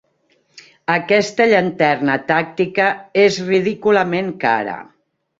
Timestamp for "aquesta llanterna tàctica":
0.93-2.87